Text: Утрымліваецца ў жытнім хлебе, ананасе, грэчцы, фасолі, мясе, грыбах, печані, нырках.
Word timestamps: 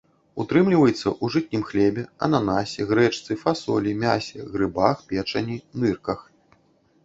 Утрымліваецца 0.43 0.95
ў 0.95 1.25
жытнім 1.35 1.65
хлебе, 1.69 2.05
ананасе, 2.29 2.81
грэчцы, 2.93 3.31
фасолі, 3.43 3.95
мясе, 4.07 4.39
грыбах, 4.57 5.07
печані, 5.15 5.63
нырках. 5.85 6.29